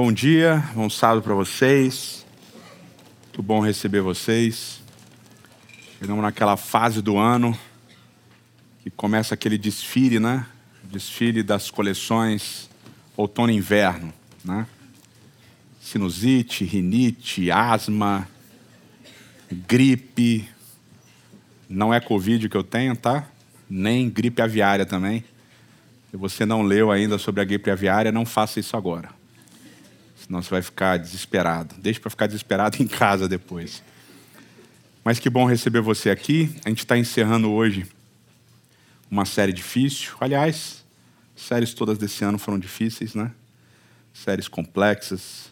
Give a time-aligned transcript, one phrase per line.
[0.00, 2.24] Bom dia, bom sábado para vocês.
[3.24, 4.80] Muito bom receber vocês.
[5.98, 7.58] Chegamos naquela fase do ano
[8.80, 10.46] que começa aquele desfile, né?
[10.84, 12.70] Desfile das coleções
[13.16, 14.12] outono e inverno,
[14.44, 14.68] né?
[15.80, 18.28] Sinusite, rinite, asma,
[19.50, 20.48] gripe.
[21.68, 23.28] Não é Covid que eu tenho, tá?
[23.68, 25.24] Nem gripe aviária também.
[26.08, 29.17] Se você não leu ainda sobre a gripe aviária, não faça isso agora.
[30.28, 31.74] Senão você vai ficar desesperado.
[31.78, 33.82] Deixe para ficar desesperado em casa depois.
[35.02, 36.54] Mas que bom receber você aqui.
[36.66, 37.86] A gente está encerrando hoje
[39.10, 40.12] uma série difícil.
[40.20, 40.84] Aliás,
[41.34, 43.32] séries todas desse ano foram difíceis, né?
[44.12, 45.50] Séries complexas.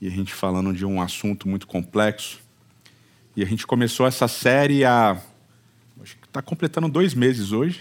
[0.00, 2.38] E a gente falando de um assunto muito complexo.
[3.36, 5.20] E a gente começou essa série há.
[6.02, 7.78] Acho que está completando dois meses hoje.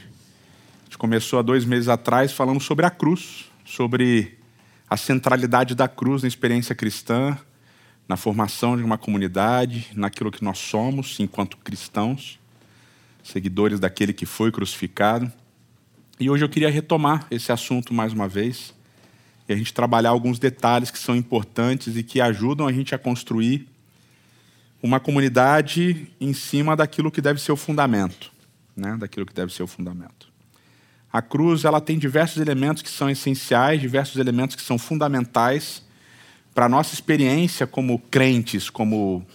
[0.81, 4.36] A gente começou há dois meses atrás falando sobre a cruz, sobre
[4.89, 7.37] a centralidade da cruz na experiência cristã,
[8.07, 12.39] na formação de uma comunidade, naquilo que nós somos enquanto cristãos,
[13.23, 15.31] seguidores daquele que foi crucificado.
[16.19, 18.73] E hoje eu queria retomar esse assunto mais uma vez
[19.47, 22.97] e a gente trabalhar alguns detalhes que são importantes e que ajudam a gente a
[22.97, 23.67] construir
[24.81, 28.31] uma comunidade em cima daquilo que deve ser o fundamento,
[28.75, 28.95] né?
[28.97, 30.27] Daquilo que deve ser o fundamento.
[31.11, 35.83] A cruz ela tem diversos elementos que são essenciais, diversos elementos que são fundamentais
[36.53, 39.25] para a nossa experiência como crentes, como,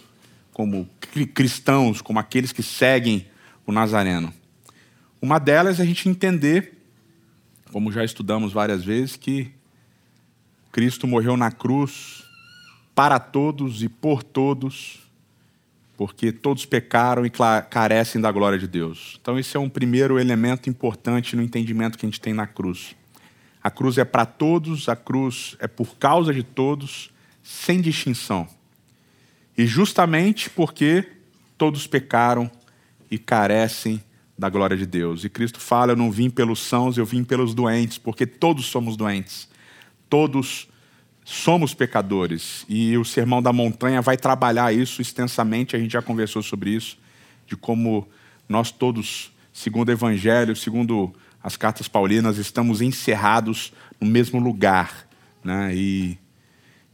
[0.51, 0.89] como
[1.33, 3.27] cristãos, como aqueles que seguem
[3.65, 4.33] o Nazareno.
[5.21, 6.73] Uma delas é a gente entender,
[7.71, 9.51] como já estudamos várias vezes, que
[10.71, 12.23] Cristo morreu na cruz
[12.93, 15.02] para todos e por todos
[15.97, 17.31] porque todos pecaram e
[17.69, 19.17] carecem da glória de Deus.
[19.21, 22.95] Então, esse é um primeiro elemento importante no entendimento que a gente tem na cruz.
[23.63, 28.47] A cruz é para todos, a cruz é por causa de todos, sem distinção.
[29.57, 31.07] E justamente porque
[31.57, 32.51] todos pecaram
[33.09, 34.03] e carecem
[34.37, 35.23] da glória de Deus.
[35.23, 38.97] E Cristo fala: Eu não vim pelos sãos, eu vim pelos doentes, porque todos somos
[38.97, 39.47] doentes.
[40.09, 40.67] Todos
[41.25, 45.75] somos pecadores e o Sermão da Montanha vai trabalhar isso extensamente.
[45.75, 46.97] A gente já conversou sobre isso,
[47.47, 48.07] de como
[48.47, 55.07] nós todos, segundo o Evangelho, segundo as cartas paulinas, estamos encerrados no mesmo lugar.
[55.43, 55.75] Né?
[55.75, 56.17] E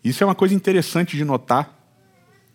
[0.04, 1.78] isso é uma coisa interessante de notar,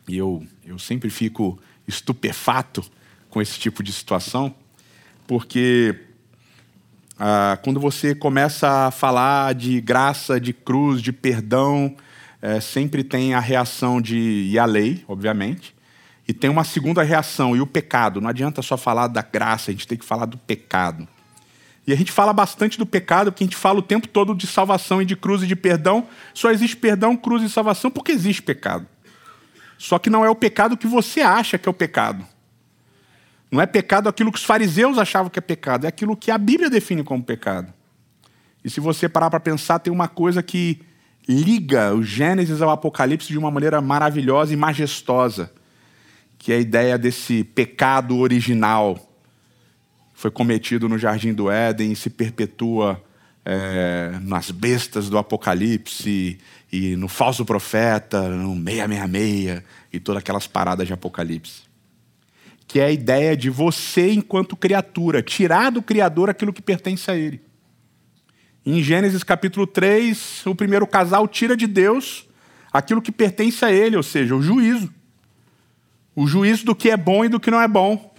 [0.09, 2.85] e eu, eu sempre fico estupefato
[3.31, 4.55] com esse tipo de situação,
[5.27, 5.99] porque
[7.19, 11.95] ah, quando você começa a falar de graça, de cruz, de perdão,
[12.43, 15.75] é, sempre tem a reação de e a lei, obviamente,
[16.27, 18.21] e tem uma segunda reação, e o pecado.
[18.21, 21.07] Não adianta só falar da graça, a gente tem que falar do pecado.
[21.87, 24.47] E a gente fala bastante do pecado, porque a gente fala o tempo todo de
[24.47, 26.07] salvação e de cruz e de perdão.
[26.33, 28.87] Só existe perdão, cruz e salvação porque existe pecado.
[29.77, 32.27] Só que não é o pecado que você acha que é o pecado.
[33.55, 36.37] Não é pecado aquilo que os fariseus achavam que é pecado, é aquilo que a
[36.37, 37.73] Bíblia define como pecado.
[38.65, 40.81] E se você parar para pensar, tem uma coisa que
[41.29, 45.53] liga o Gênesis ao Apocalipse de uma maneira maravilhosa e majestosa,
[46.37, 51.97] que é a ideia desse pecado original que foi cometido no Jardim do Éden e
[51.97, 53.01] se perpetua
[53.45, 56.41] é, nas bestas do Apocalipse
[56.73, 59.63] e, no falso profeta, no 666
[59.93, 61.73] e todas aquelas paradas de Apocalipse
[62.67, 67.17] que é a ideia de você, enquanto criatura, tirar do Criador aquilo que pertence a
[67.17, 67.41] Ele.
[68.65, 72.27] Em Gênesis capítulo 3, o primeiro casal tira de Deus
[72.73, 74.93] aquilo que pertence a Ele, ou seja, o juízo.
[76.17, 78.15] O juízo do que é bom e do que não é bom.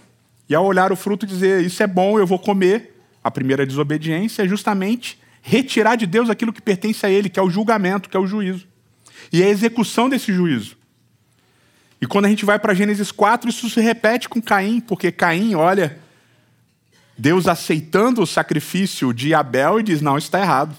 [0.48, 4.42] E ao olhar o fruto dizer, isso é bom, eu vou comer, a primeira desobediência
[4.42, 8.16] é justamente retirar de Deus aquilo que pertence a Ele, que é o julgamento, que
[8.16, 8.66] é o juízo.
[9.32, 10.75] E a execução desse juízo.
[12.00, 15.54] E quando a gente vai para Gênesis 4, isso se repete com Caim, porque Caim,
[15.54, 15.98] olha,
[17.16, 20.76] Deus aceitando o sacrifício de Abel e diz: não, está errado.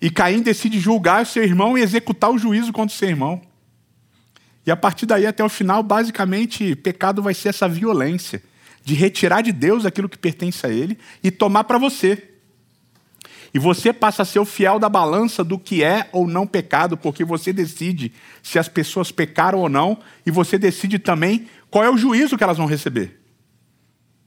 [0.00, 3.40] E Caim decide julgar o seu irmão e executar o juízo contra o seu irmão.
[4.66, 8.42] E a partir daí até o final, basicamente, pecado vai ser essa violência
[8.84, 12.29] de retirar de Deus aquilo que pertence a Ele e tomar para você.
[13.52, 16.96] E você passa a ser o fiel da balança do que é ou não pecado,
[16.96, 18.12] porque você decide
[18.42, 22.44] se as pessoas pecaram ou não, e você decide também qual é o juízo que
[22.44, 23.20] elas vão receber.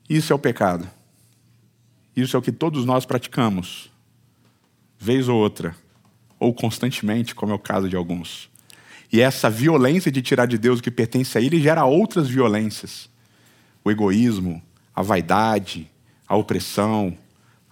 [0.10, 0.90] Isso é o pecado.
[2.16, 3.90] Isso é o que todos nós praticamos,
[5.00, 5.76] vez ou outra,
[6.40, 8.50] ou constantemente, como é o caso de alguns.
[9.12, 13.10] E essa violência de tirar de Deus o que pertence a Ele gera outras violências:
[13.84, 14.62] o egoísmo,
[14.94, 15.90] a vaidade,
[16.28, 17.18] a opressão,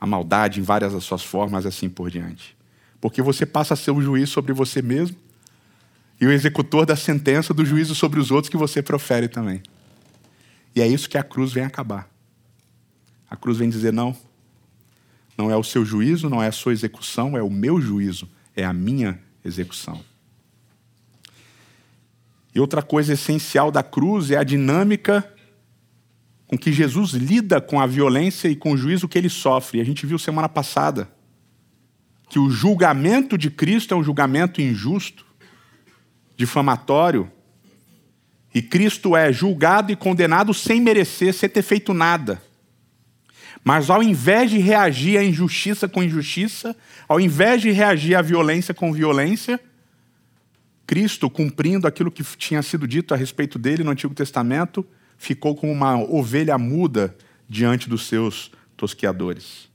[0.02, 2.58] a maldade em várias das suas formas, assim por diante.
[3.00, 5.18] porque você passa a ser o juiz sobre você mesmo
[6.20, 9.64] e o executor da sentença do juízo sobre os outros que você profere também.
[10.76, 12.08] E é isso que a cruz vem acabar.
[13.28, 14.16] A cruz vem dizer: não,
[15.36, 18.64] não é o seu juízo, não é a sua execução, é o meu juízo, é
[18.64, 20.00] a minha execução.
[22.54, 25.28] E outra coisa essencial da cruz é a dinâmica
[26.52, 29.80] com que Jesus lida com a violência e com o juízo que ele sofre.
[29.80, 31.10] A gente viu semana passada
[32.30, 35.26] que o julgamento de Cristo é um julgamento injusto,
[36.36, 37.32] difamatório,
[38.54, 42.42] e Cristo é julgado e condenado sem merecer, sem ter feito nada.
[43.64, 46.76] Mas ao invés de reagir à injustiça com injustiça,
[47.08, 49.58] ao invés de reagir à violência com violência,
[50.86, 54.86] Cristo, cumprindo aquilo que tinha sido dito a respeito dele no Antigo Testamento,
[55.22, 57.16] ficou como uma ovelha muda
[57.48, 59.70] diante dos seus tosqueadores.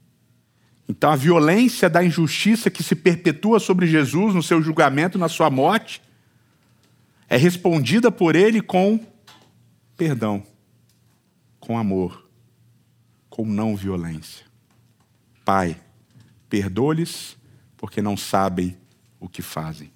[0.89, 5.49] Então, a violência da injustiça que se perpetua sobre Jesus no seu julgamento, na sua
[5.49, 6.03] morte,
[7.29, 8.99] é respondida por ele com
[9.97, 10.43] perdão,
[11.61, 12.29] com amor,
[13.31, 14.45] com não violência.
[15.45, 15.77] Pai,
[16.49, 17.37] perdoa-lhes
[17.77, 18.77] porque não sabem
[19.21, 19.93] o que fazem.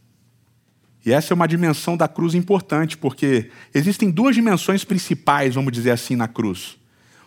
[1.05, 5.93] E essa é uma dimensão da cruz importante, porque existem duas dimensões principais, vamos dizer
[5.93, 6.77] assim, na cruz.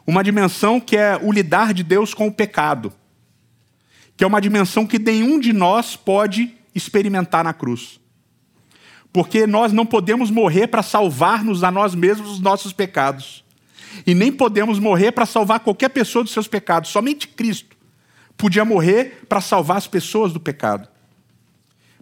[0.06, 2.94] Uma dimensão que é o lidar de Deus com o pecado,
[4.16, 8.00] que é uma dimensão que nenhum de nós pode experimentar na cruz.
[9.12, 13.44] Porque nós não podemos morrer para salvar-nos a nós mesmos dos nossos pecados.
[14.06, 16.90] E nem podemos morrer para salvar qualquer pessoa dos seus pecados.
[16.90, 17.76] Somente Cristo
[18.36, 20.88] podia morrer para salvar as pessoas do pecado.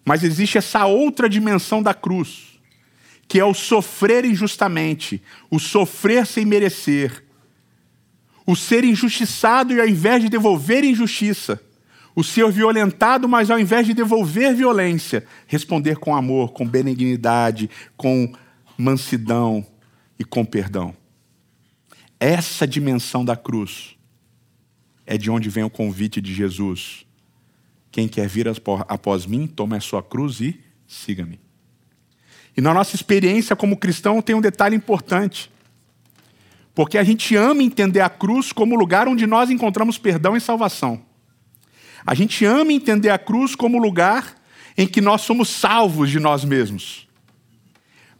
[0.03, 2.59] Mas existe essa outra dimensão da cruz,
[3.27, 7.23] que é o sofrer injustamente, o sofrer sem merecer,
[8.45, 11.61] o ser injustiçado e ao invés de devolver injustiça,
[12.15, 18.33] o ser violentado, mas ao invés de devolver violência, responder com amor, com benignidade, com
[18.77, 19.65] mansidão
[20.19, 20.93] e com perdão.
[22.19, 23.95] Essa dimensão da cruz
[25.05, 27.05] é de onde vem o convite de Jesus
[27.91, 28.47] quem quer vir
[28.87, 31.39] após mim, tome a sua cruz e siga-me.
[32.55, 35.51] E na nossa experiência como cristão tem um detalhe importante.
[36.73, 41.01] Porque a gente ama entender a cruz como lugar onde nós encontramos perdão e salvação.
[42.05, 44.35] A gente ama entender a cruz como lugar
[44.77, 47.07] em que nós somos salvos de nós mesmos.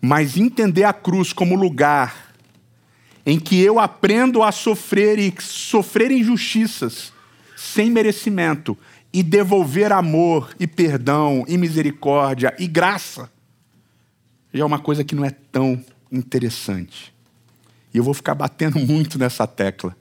[0.02, 2.34] Mas entender a cruz como lugar
[3.26, 7.14] em que eu aprendo a sofrer e sofrer injustiças
[7.56, 8.78] sem merecimento
[9.14, 13.30] e devolver amor e perdão e misericórdia e graça,
[14.54, 17.14] já é uma coisa que não é tão interessante.
[17.94, 19.96] E eu vou ficar batendo muito nessa tecla.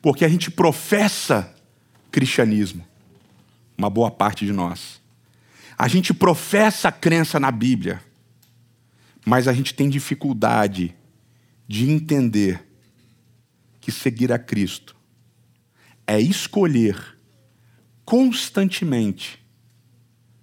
[0.00, 1.54] Porque a gente professa
[2.10, 2.86] cristianismo,
[3.76, 5.00] uma boa parte de nós.
[5.76, 8.00] A gente professa a crença na Bíblia,
[9.24, 10.94] mas a gente tem dificuldade
[11.68, 12.66] de entender
[13.80, 14.96] que seguir a Cristo
[16.06, 17.15] é escolher
[18.06, 19.44] constantemente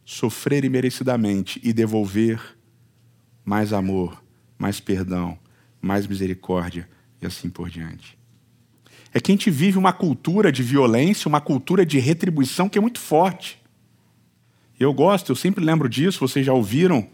[0.04, 2.40] sofrer imerecidamente e devolver
[3.44, 4.22] mais amor,
[4.60, 5.40] mais perdão,
[5.82, 6.90] mais misericórdia
[7.22, 8.18] e assim por diante.
[9.14, 12.82] É que a gente vive uma cultura de violência, uma cultura de retribuição que é
[12.82, 13.62] muito forte.
[14.78, 17.08] Eu gosto, eu sempre lembro disso, vocês já ouviram.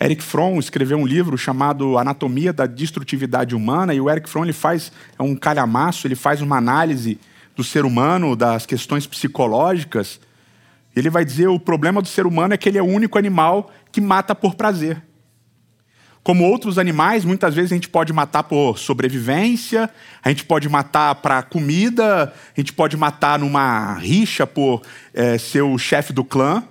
[0.00, 4.52] Eric Fromm escreveu um livro chamado Anatomia da Destrutividade Humana, e o Eric Fromm ele
[4.52, 7.18] faz é um calhamaço, ele faz uma análise
[7.56, 10.20] do ser humano, das questões psicológicas,
[10.94, 13.70] ele vai dizer o problema do ser humano é que ele é o único animal
[13.92, 15.02] que mata por prazer.
[16.22, 19.88] Como outros animais, muitas vezes a gente pode matar por sobrevivência,
[20.22, 24.82] a gente pode matar para comida, a gente pode matar numa rixa por
[25.14, 26.62] é, ser o chefe do clã.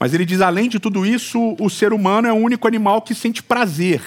[0.00, 3.14] Mas ele diz, além de tudo isso, o ser humano é o único animal que
[3.14, 4.00] sente prazer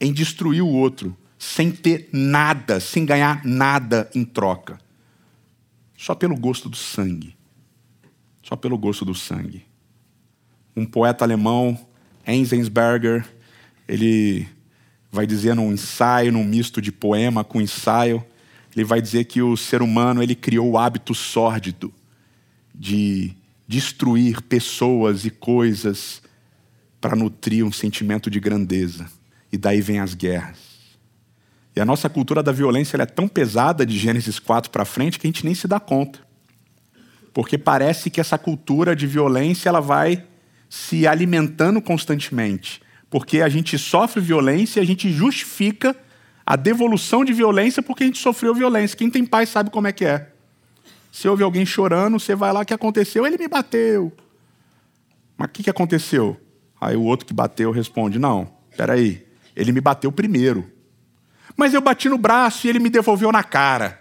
[0.00, 4.81] em destruir o outro, sem ter nada, sem ganhar nada em troca
[6.02, 7.36] só pelo gosto do sangue.
[8.42, 9.64] Só pelo gosto do sangue.
[10.74, 11.78] Um poeta alemão,
[12.26, 13.24] Enzensberger,
[13.86, 14.48] ele
[15.12, 18.24] vai dizer num ensaio, num misto de poema com ensaio,
[18.74, 21.94] ele vai dizer que o ser humano ele criou o hábito sórdido
[22.74, 23.32] de
[23.68, 26.20] destruir pessoas e coisas
[27.00, 29.08] para nutrir um sentimento de grandeza.
[29.52, 30.71] E daí vem as guerras.
[31.74, 35.26] E a nossa cultura da violência é tão pesada de Gênesis 4 para frente que
[35.26, 36.18] a gente nem se dá conta.
[37.32, 40.24] Porque parece que essa cultura de violência ela vai
[40.68, 42.82] se alimentando constantemente.
[43.08, 45.96] Porque a gente sofre violência e a gente justifica
[46.44, 48.96] a devolução de violência porque a gente sofreu violência.
[48.96, 50.30] Quem tem pai sabe como é que é.
[51.10, 53.26] Você ouve alguém chorando, você vai lá, o que aconteceu?
[53.26, 54.10] Ele me bateu.
[55.36, 56.40] Mas o que, que aconteceu?
[56.80, 60.71] Aí o outro que bateu responde: Não, peraí, ele me bateu primeiro.
[61.56, 64.00] Mas eu bati no braço e ele me devolveu na cara.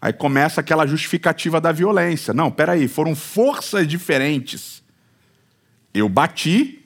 [0.00, 2.34] Aí começa aquela justificativa da violência.
[2.34, 4.82] Não, peraí, foram forças diferentes.
[5.94, 6.84] Eu bati,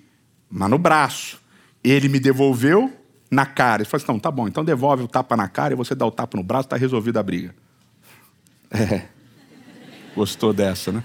[0.51, 1.41] mas no braço.
[1.83, 2.93] Ele me devolveu
[3.31, 3.83] na cara.
[3.83, 6.05] Ele falou assim: não, tá bom, então devolve o tapa na cara e você dá
[6.05, 7.55] o tapa no braço, está resolvida a briga.
[8.71, 9.03] É.
[10.15, 11.05] Gostou dessa, né?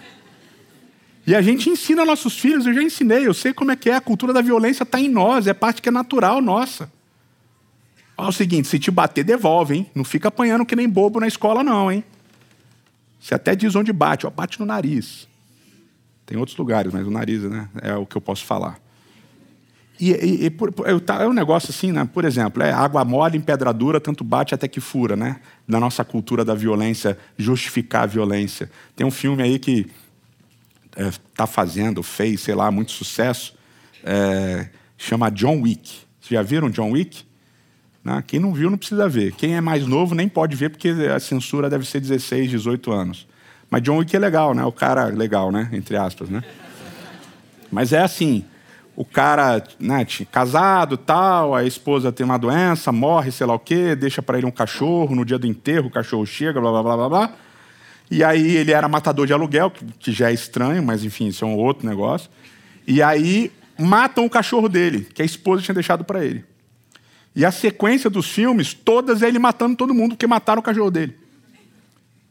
[1.26, 3.96] E a gente ensina nossos filhos, eu já ensinei, eu sei como é que é,
[3.96, 6.92] a cultura da violência está em nós, é parte que é natural nossa.
[8.18, 9.92] Olha o seguinte, se te bater, devolve, hein?
[9.96, 12.04] Não fica apanhando que nem bobo na escola, não, hein?
[13.20, 15.28] Você até diz onde bate, ó, bate no nariz.
[16.26, 18.80] Tem outros lugares, mas o nariz né, é o que eu posso falar.
[20.00, 22.10] E, e, e por, é um negócio assim, né?
[22.12, 25.40] por exemplo, é água mole em pedra dura, tanto bate até que fura, né?
[25.68, 28.72] Na nossa cultura da violência, justificar a violência.
[28.96, 29.86] Tem um filme aí que
[30.90, 33.56] está é, tá fazendo, fez, sei lá, muito sucesso,
[34.04, 36.00] é, chama John Wick.
[36.20, 37.24] Vocês já viram John Wick?
[38.04, 38.24] Né?
[38.26, 39.34] Quem não viu não precisa ver.
[39.34, 43.28] Quem é mais novo nem pode ver, porque a censura deve ser 16, 18 anos.
[43.70, 44.66] Mas John Wick é legal, né?
[44.66, 45.70] O cara legal, né?
[45.72, 46.44] Entre aspas, né?
[47.72, 48.44] Mas é assim,
[48.96, 53.96] o cara, né, casado, tal, a esposa tem uma doença, morre, sei lá o quê,
[53.96, 56.98] deixa para ele um cachorro, no dia do enterro o cachorro chega, blá blá blá
[56.98, 57.34] blá blá.
[58.12, 61.48] E aí ele era matador de aluguel, que já é estranho, mas enfim, isso é
[61.48, 62.30] um outro negócio.
[62.86, 66.44] E aí matam o cachorro dele, que a esposa tinha deixado para ele.
[67.36, 70.92] E a sequência dos filmes, todas é ele matando todo mundo, porque mataram o cachorro
[70.92, 71.16] dele.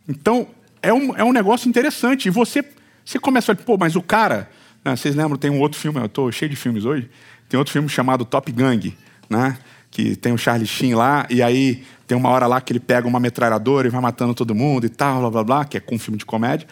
[0.09, 0.47] Então,
[0.83, 2.27] é um, é um negócio interessante.
[2.27, 2.65] E você,
[3.05, 4.51] você começa a falar, pô, mas o cara
[4.85, 4.97] né?
[4.97, 7.09] Vocês lembram, tem um outro filme, eu estou cheio de filmes hoje,
[7.49, 8.97] tem outro filme chamado Top Gang,
[9.29, 9.59] né?
[9.91, 13.09] que tem o Charlie Sheen lá, e aí tem uma hora lá que ele pega
[13.09, 15.97] uma metralhadora e vai matando todo mundo e tal, blá blá blá, que é com
[15.97, 16.69] um filme de comédia.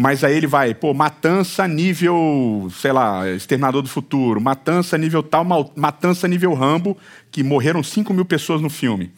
[0.00, 5.44] Mas aí ele vai, pô, matança nível, sei lá, Exterminador do Futuro, matança nível tal,
[5.76, 6.96] matança nível Rambo,
[7.30, 9.12] que morreram 5 mil pessoas no filme.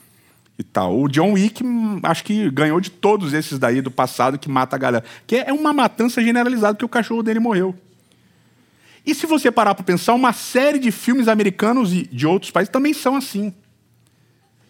[0.58, 1.00] E tal.
[1.00, 4.74] O John Wick, hum, acho que ganhou de todos esses daí do passado que mata
[4.74, 5.04] a galera.
[5.24, 7.76] Que é uma matança generalizada, porque o cachorro dele morreu.
[9.06, 12.72] E se você parar para pensar, uma série de filmes americanos e de outros países
[12.72, 13.54] também são assim.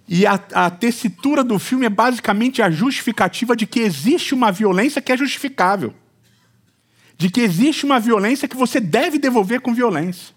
[0.07, 5.01] E a, a tessitura do filme é basicamente a justificativa de que existe uma violência
[5.01, 5.95] que é justificável.
[7.23, 10.35] De que existe uma violência que você deve devolver com violência.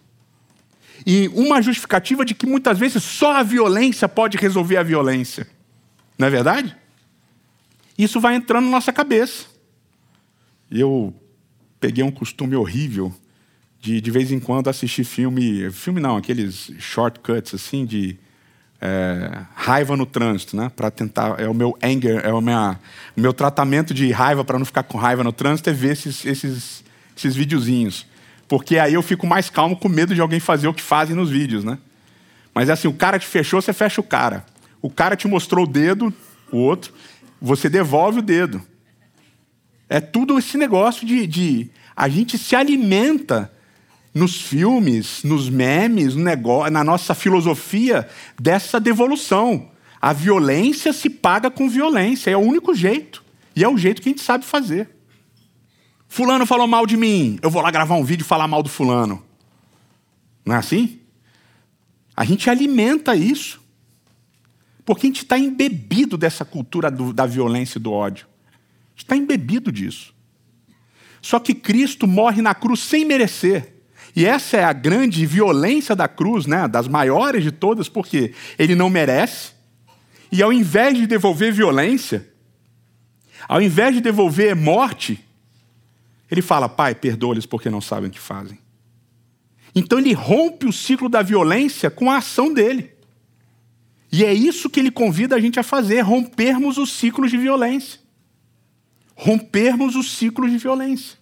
[1.04, 5.48] E uma justificativa de que muitas vezes só a violência pode resolver a violência.
[6.15, 6.77] Não é verdade?
[7.98, 9.48] Isso vai entrando na nossa cabeça.
[10.70, 11.12] Eu
[11.80, 13.12] peguei um costume horrível
[13.82, 18.15] de de vez em quando assistir filme, filme não, aqueles shortcuts assim de
[18.82, 20.72] é, raiva no trânsito, né?
[20.75, 22.79] Para tentar é o meu anger, é o, minha,
[23.15, 26.84] meu tratamento de raiva para não ficar com raiva no trânsito é ver esses esses
[27.15, 28.05] esses videozinhos,
[28.48, 31.29] porque aí eu fico mais calmo com medo de alguém fazer o que fazem nos
[31.29, 31.77] vídeos, né?
[32.53, 34.46] Mas é assim, o cara te fechou, você fecha o cara.
[34.82, 36.13] O cara te mostrou o dedo,
[36.51, 36.94] o outro,
[37.41, 38.62] você devolve o dedo.
[39.89, 43.51] É tudo esse negócio de, de a gente se alimenta
[44.15, 48.07] nos filmes, nos memes, no negócio, na nossa filosofia
[48.41, 49.69] dessa devolução.
[50.01, 53.22] A violência se paga com violência, é o único jeito.
[53.53, 54.89] E é o jeito que a gente sabe fazer.
[56.07, 58.69] Fulano falou mal de mim, eu vou lá gravar um vídeo e falar mal do
[58.69, 59.22] fulano.
[60.45, 61.01] Não é assim?
[62.15, 63.62] A gente alimenta isso.
[64.86, 68.27] Porque a gente está embebido dessa cultura do, da violência e do ódio.
[68.48, 70.13] A gente está embebido disso.
[71.22, 73.75] Só que Cristo morre na cruz sem merecer.
[74.15, 76.67] E essa é a grande violência da cruz, né?
[76.67, 79.51] das maiores de todas, porque ele não merece.
[80.31, 82.25] E ao invés de devolver violência,
[83.48, 85.24] ao invés de devolver morte,
[86.31, 88.57] ele fala: Pai, perdoa-lhes porque não sabem o que fazem.
[89.75, 92.91] Então ele rompe o ciclo da violência com a ação dele.
[94.12, 98.00] E é isso que ele convida a gente a fazer: rompermos os ciclos de violência.
[99.13, 101.17] Rompermos os ciclos de violência.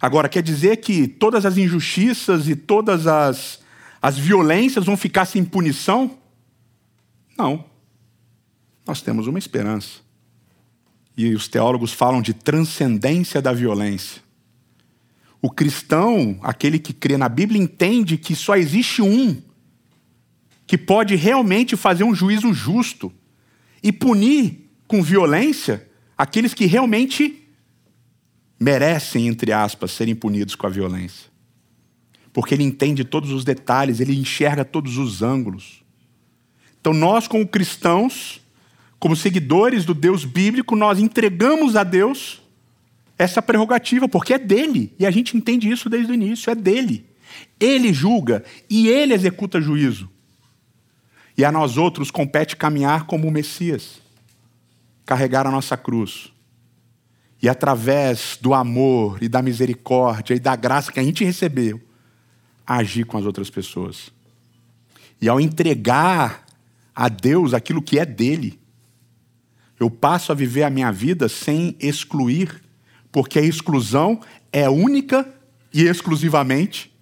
[0.00, 3.60] Agora, quer dizer que todas as injustiças e todas as,
[4.00, 6.18] as violências vão ficar sem punição?
[7.36, 7.64] Não.
[8.86, 10.00] Nós temos uma esperança.
[11.16, 14.22] E os teólogos falam de transcendência da violência.
[15.42, 19.40] O cristão, aquele que crê na Bíblia, entende que só existe um
[20.66, 23.12] que pode realmente fazer um juízo justo
[23.82, 27.37] e punir com violência aqueles que realmente
[28.58, 31.28] merecem, entre aspas, serem punidos com a violência.
[32.32, 35.82] Porque ele entende todos os detalhes, ele enxerga todos os ângulos.
[36.80, 38.40] Então, nós, como cristãos,
[38.98, 42.42] como seguidores do Deus bíblico, nós entregamos a Deus
[43.16, 44.92] essa prerrogativa, porque é dele.
[44.98, 47.06] E a gente entende isso desde o início: é dele.
[47.58, 50.08] Ele julga e ele executa juízo.
[51.36, 54.00] E a nós outros compete caminhar como o Messias,
[55.04, 56.32] carregar a nossa cruz.
[57.40, 61.80] E através do amor e da misericórdia e da graça que a gente recebeu,
[62.66, 64.10] agir com as outras pessoas.
[65.20, 66.44] E ao entregar
[66.94, 68.58] a Deus aquilo que é dele,
[69.78, 72.62] eu passo a viver a minha vida sem excluir,
[73.12, 74.20] porque a exclusão
[74.52, 75.32] é única
[75.72, 76.92] e exclusivamente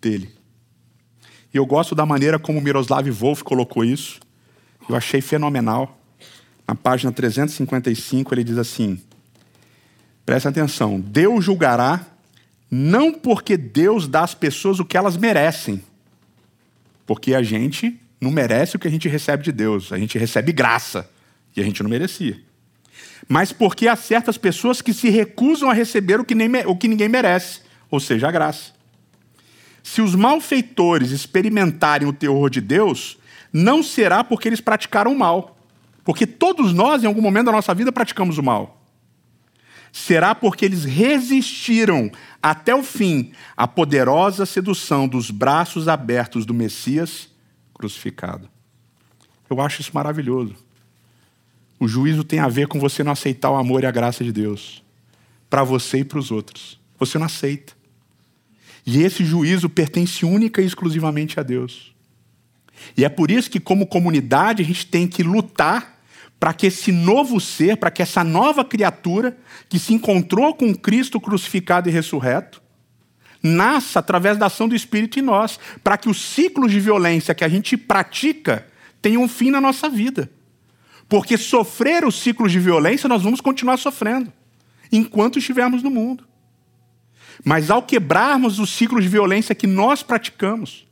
[0.00, 0.30] dele.
[1.52, 4.20] E eu gosto da maneira como Miroslav Wolf colocou isso.
[4.88, 5.98] Eu achei fenomenal.
[6.66, 9.00] Na página 355 ele diz assim:
[10.24, 12.06] Presta atenção, Deus julgará
[12.70, 15.82] não porque Deus dá às pessoas o que elas merecem,
[17.06, 20.52] porque a gente não merece o que a gente recebe de Deus, a gente recebe
[20.52, 21.10] graça
[21.54, 22.40] e a gente não merecia.
[23.28, 26.88] Mas porque há certas pessoas que se recusam a receber o que, nem, o que
[26.88, 27.60] ninguém merece,
[27.90, 28.72] ou seja, a graça.
[29.82, 33.18] Se os malfeitores experimentarem o terror de Deus,
[33.52, 35.58] não será porque eles praticaram o mal.
[36.04, 38.81] Porque todos nós, em algum momento da nossa vida, praticamos o mal.
[39.92, 42.10] Será porque eles resistiram
[42.42, 47.28] até o fim à poderosa sedução dos braços abertos do Messias
[47.74, 48.48] crucificado.
[49.50, 50.56] Eu acho isso maravilhoso.
[51.78, 54.32] O juízo tem a ver com você não aceitar o amor e a graça de
[54.32, 54.82] Deus
[55.50, 56.80] para você e para os outros.
[56.98, 57.74] Você não aceita.
[58.86, 61.94] E esse juízo pertence única e exclusivamente a Deus.
[62.96, 65.91] E é por isso que, como comunidade, a gente tem que lutar
[66.42, 71.20] para que esse novo ser, para que essa nova criatura que se encontrou com Cristo
[71.20, 72.60] crucificado e ressurreto,
[73.40, 77.44] nasça através da ação do Espírito em nós, para que os ciclos de violência que
[77.44, 78.66] a gente pratica
[79.00, 80.32] tenham um fim na nossa vida.
[81.08, 84.32] Porque sofrer os ciclos de violência nós vamos continuar sofrendo,
[84.90, 86.26] enquanto estivermos no mundo.
[87.44, 90.88] Mas ao quebrarmos os ciclos de violência que nós praticamos,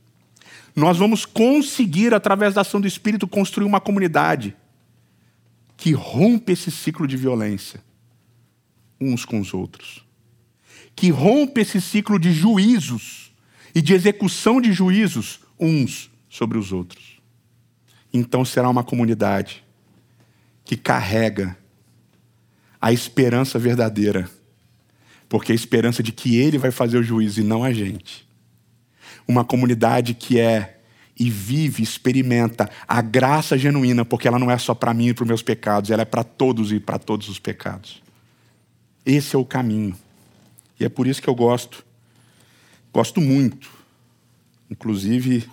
[0.76, 4.54] nós vamos conseguir, através da ação do Espírito, construir uma comunidade
[5.80, 7.82] que rompe esse ciclo de violência
[9.00, 10.04] uns com os outros,
[10.94, 13.32] que rompe esse ciclo de juízos
[13.74, 17.18] e de execução de juízos uns sobre os outros.
[18.12, 19.64] Então será uma comunidade
[20.66, 21.56] que carrega
[22.78, 24.30] a esperança verdadeira
[25.30, 28.28] porque a esperança de que Ele vai fazer o juízo e não a gente.
[29.26, 30.79] Uma comunidade que é
[31.20, 35.24] e vive, experimenta a graça genuína, porque ela não é só para mim e para
[35.24, 38.02] os meus pecados, ela é para todos e para todos os pecados.
[39.04, 39.94] Esse é o caminho.
[40.80, 41.84] E é por isso que eu gosto,
[42.90, 43.70] gosto muito.
[44.70, 45.46] Inclusive,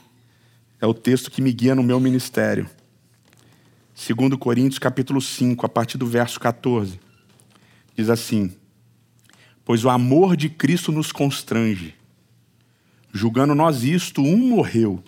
[0.80, 2.70] é o texto que me guia no meu ministério.
[3.94, 6.98] 2 Coríntios capítulo 5, a partir do verso 14.
[7.94, 8.56] Diz assim:
[9.66, 11.94] Pois o amor de Cristo nos constrange.
[13.12, 15.04] Julgando nós isto, um morreu,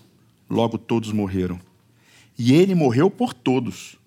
[0.49, 1.59] logo todos morreram.
[2.37, 3.97] E ele morreu por todos.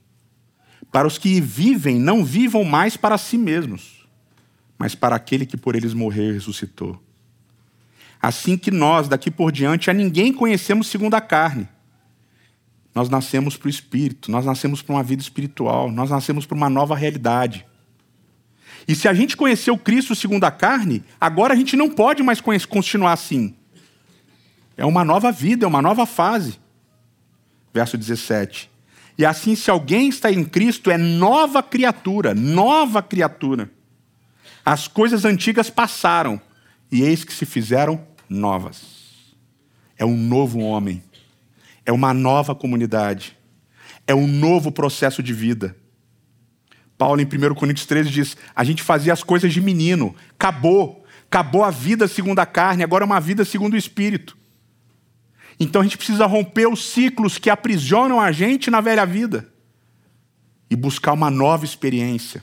[0.91, 4.07] Para os que vivem, não vivam mais para si mesmos,
[4.79, 7.03] mas para aquele que por eles morreu e ressuscitou.
[8.21, 11.69] Assim que nós, daqui por diante, a ninguém conhecemos segundo a carne.
[12.95, 16.69] Nós nascemos para o Espírito, nós nascemos para uma vida espiritual, nós nascemos para uma
[16.69, 17.67] nova realidade.
[18.87, 22.41] E se a gente conheceu Cristo segundo a carne, agora a gente não pode mais
[22.67, 23.55] continuar assim.
[24.77, 26.59] É uma nova vida, é uma nova fase.
[27.73, 28.71] Verso 17.
[29.17, 33.71] E assim, se alguém está em Cristo, é nova criatura, nova criatura.
[34.65, 36.41] As coisas antigas passaram,
[36.91, 39.03] e eis que se fizeram novas.
[39.99, 41.03] É um novo homem,
[41.85, 43.37] é uma nova comunidade,
[44.07, 45.77] é um novo processo de vida.
[46.97, 51.65] Paulo, em 1 Coríntios 13, diz: a gente fazia as coisas de menino, acabou, acabou
[51.65, 54.37] a vida segundo a carne, agora é uma vida segundo o espírito.
[55.63, 59.49] Então a gente precisa romper os ciclos que aprisionam a gente na velha vida
[60.69, 62.43] e buscar uma nova experiência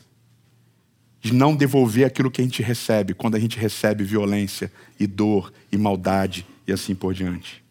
[1.22, 5.52] de não devolver aquilo que a gente recebe quando a gente recebe violência e dor
[5.70, 7.62] e maldade e assim por diante.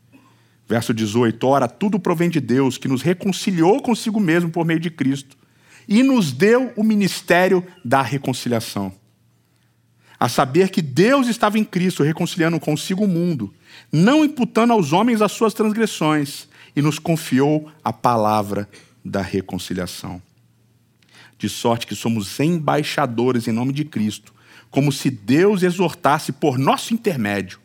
[0.69, 4.91] Verso 18: Ora, tudo provém de Deus, que nos reconciliou consigo mesmo por meio de
[4.91, 5.35] Cristo
[5.89, 8.93] e nos deu o ministério da reconciliação.
[10.19, 13.55] A saber que Deus estava em Cristo reconciliando consigo o mundo,
[13.93, 18.69] não imputando aos homens as suas transgressões, e nos confiou a palavra
[19.05, 20.21] da reconciliação.
[21.39, 24.35] De sorte que somos embaixadores em nome de Cristo,
[24.71, 27.59] como se Deus exortasse por nosso intermédio.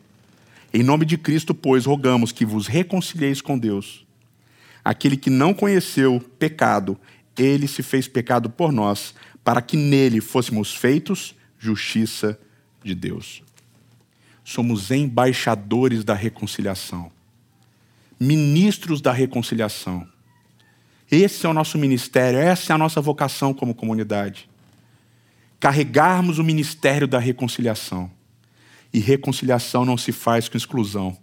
[0.72, 4.04] Em nome de Cristo, pois, rogamos que vos reconcilieis com Deus.
[4.84, 6.98] Aquele que não conheceu pecado,
[7.36, 12.38] ele se fez pecado por nós, para que nele fôssemos feitos justiça
[12.84, 13.42] de Deus.
[14.44, 17.10] Somos embaixadores da reconciliação,
[18.20, 20.06] ministros da reconciliação.
[21.10, 24.48] Esse é o nosso ministério, essa é a nossa vocação como comunidade.
[25.58, 28.10] Carregarmos o ministério da reconciliação.
[28.92, 31.16] E reconciliação não se faz com exclusão.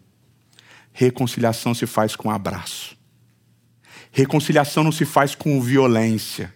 [0.92, 2.98] Reconciliação se faz com abraço.
[4.12, 6.54] Reconciliação não se faz com violência.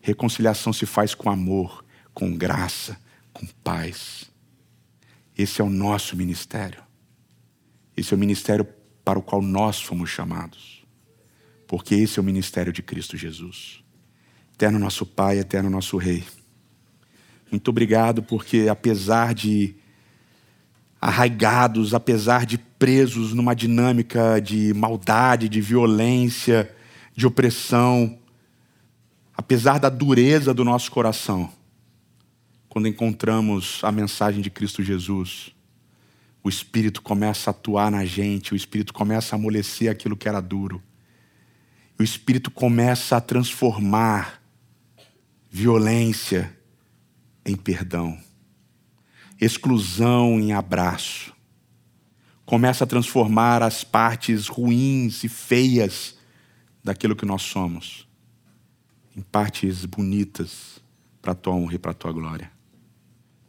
[0.00, 2.98] Reconciliação se faz com amor, com graça,
[3.32, 4.30] com paz.
[5.36, 6.82] Esse é o nosso ministério.
[7.96, 8.66] Esse é o ministério
[9.04, 10.84] para o qual nós fomos chamados.
[11.66, 13.82] Porque esse é o ministério de Cristo Jesus.
[14.54, 16.24] Eterno nosso Pai, eterno nosso Rei.
[17.50, 19.74] Muito obrigado porque, apesar de
[21.00, 26.74] arraigados, apesar de presos numa dinâmica de maldade, de violência,
[27.14, 28.18] de opressão,
[29.36, 31.50] apesar da dureza do nosso coração,
[32.72, 35.54] quando encontramos a mensagem de Cristo Jesus,
[36.42, 40.40] o Espírito começa a atuar na gente, o Espírito começa a amolecer aquilo que era
[40.40, 40.82] duro,
[41.98, 44.42] o Espírito começa a transformar
[45.50, 46.56] violência
[47.44, 48.18] em perdão
[49.44, 51.34] exclusão em abraço.
[52.46, 56.16] Começa a transformar as partes ruins e feias
[56.82, 58.08] daquilo que nós somos
[59.16, 60.80] em partes bonitas
[61.20, 62.61] para a tua honra e para a tua glória.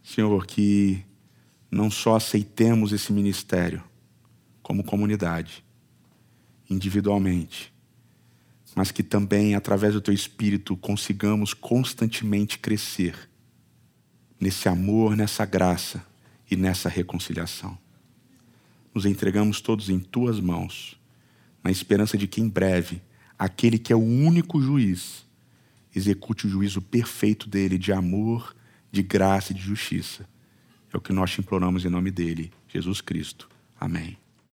[0.04, 1.04] Senhor, que
[1.72, 3.82] não só aceitemos esse ministério
[4.62, 5.64] como comunidade,
[6.70, 7.74] individualmente,
[8.76, 13.30] mas que também, através do teu Espírito, consigamos constantemente crescer
[14.40, 16.06] nesse amor, nessa graça
[16.50, 17.78] e nessa reconciliação.
[18.94, 21.00] Nos entregamos todos em tuas mãos,
[21.64, 23.02] na esperança de que em breve
[23.40, 25.26] aquele que é o único juiz
[25.96, 28.56] execute o juízo perfeito dele de amor,
[28.94, 30.30] de graça e de justiça.
[30.94, 33.50] É o que nós te imploramos em nome dele, Jesus Cristo.
[33.80, 34.23] Amém.